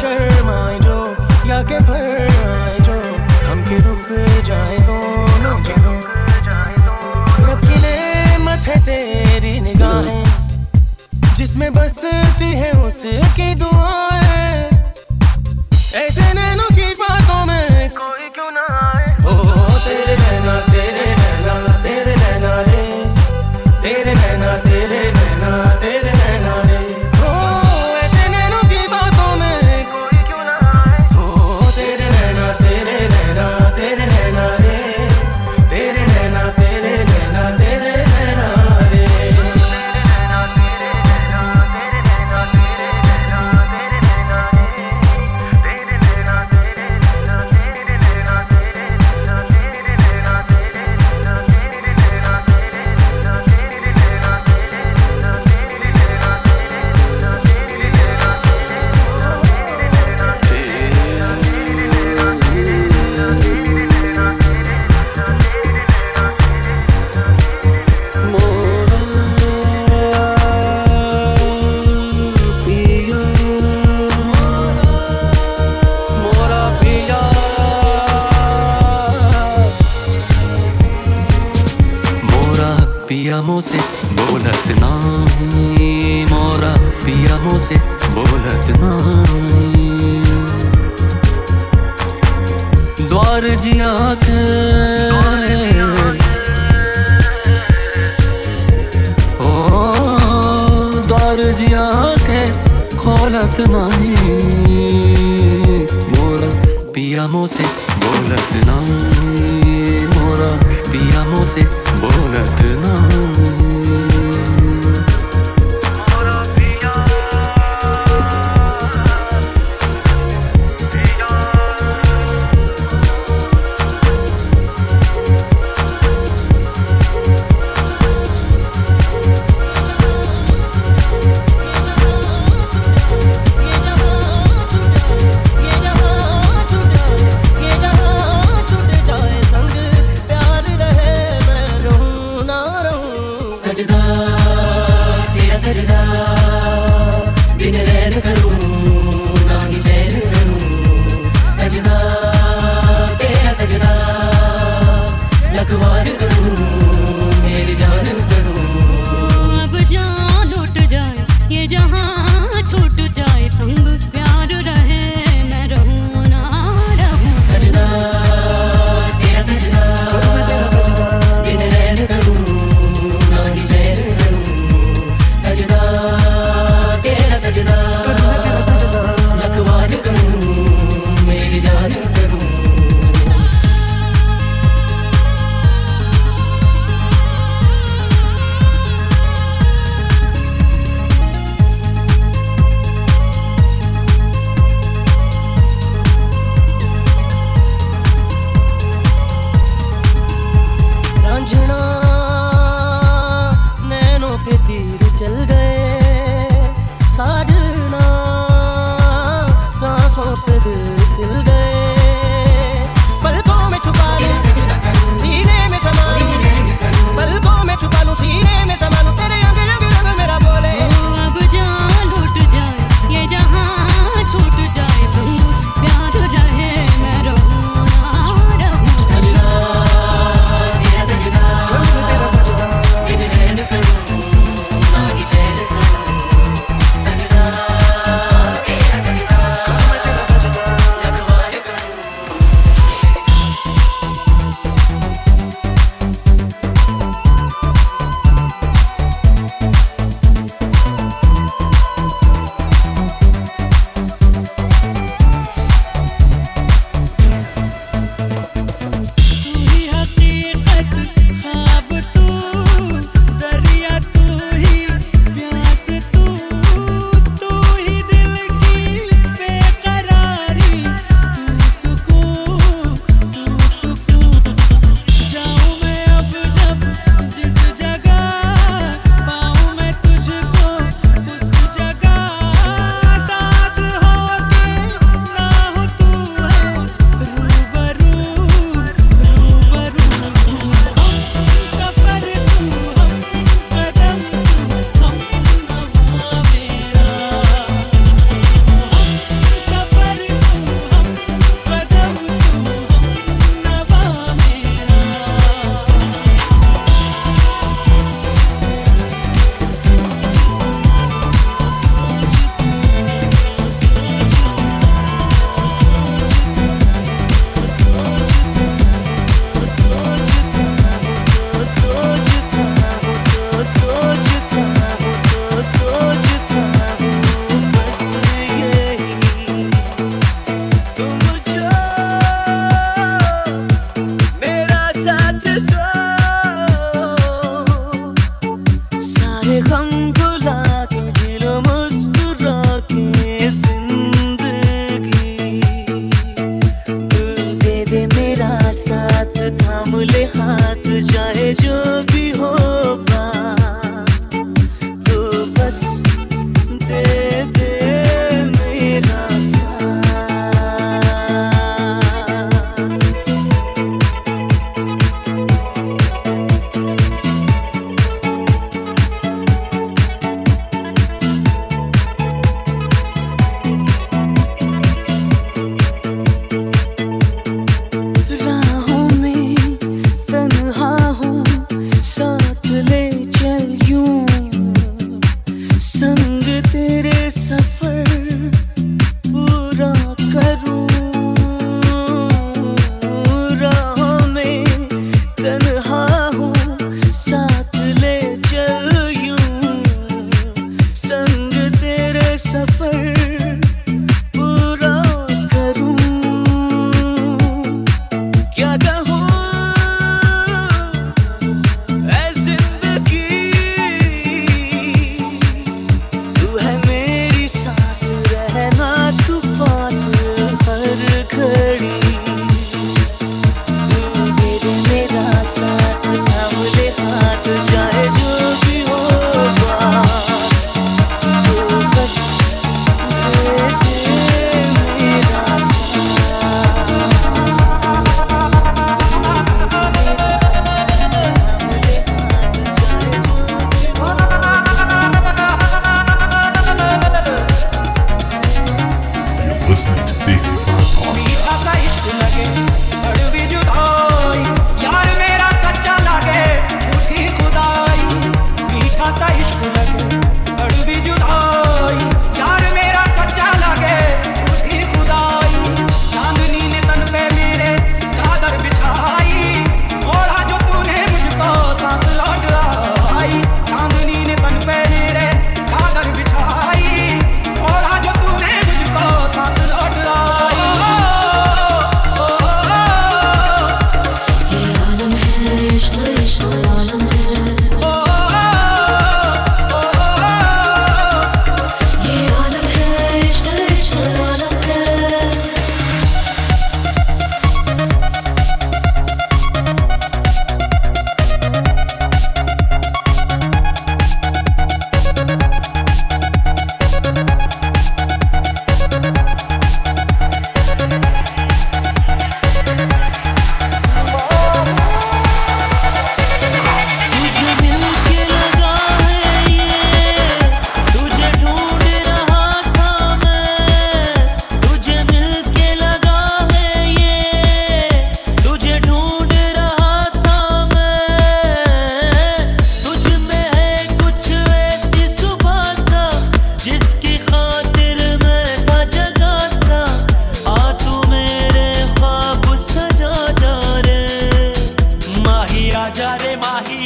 [0.00, 0.98] शर्माए जो
[1.50, 2.06] या के भर
[2.48, 2.96] आए जो
[3.48, 4.08] हम के रुक
[4.48, 5.96] जाए दोनों जहाँ
[7.48, 10.24] रब की नेमत है तेरी निगाहें,
[11.36, 13.97] जिसमें बसती है उसकी दुआ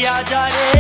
[0.01, 0.70] माही आजा रे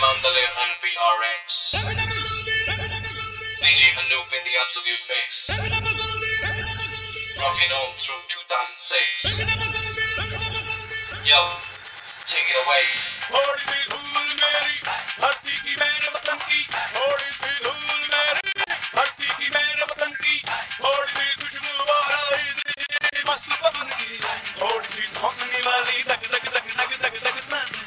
[0.00, 0.48] am on the live.
[3.60, 5.50] DJ Hanoop in the absolute mix.
[7.38, 9.40] Rocking on through 2006.
[11.28, 11.40] Yo,
[12.24, 12.84] take it away.
[24.60, 27.79] थोड़ी सी ढोकने वाली धक धक धक धक धक धक सांस